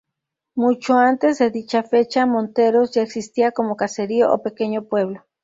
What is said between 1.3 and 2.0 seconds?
de dicha